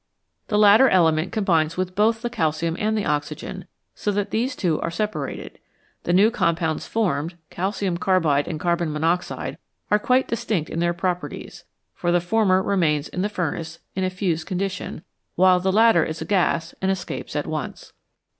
[0.47, 4.81] This latter element combines with both the calcium and the oxygen, so that these two
[4.81, 5.59] are sepa rated.
[6.05, 9.59] The new compounds formed, calcium carbide and carbon monoxide,
[9.91, 14.09] are quite distinct in their properties, for the former remains in the furnace in a
[14.09, 15.03] fused con dition,
[15.35, 17.93] while the latter is a gas, and escapes at once.